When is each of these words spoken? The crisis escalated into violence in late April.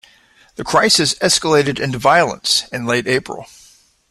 The 0.55 0.63
crisis 0.63 1.13
escalated 1.21 1.79
into 1.79 1.99
violence 1.99 2.63
in 2.73 2.87
late 2.87 3.05
April. 3.05 3.45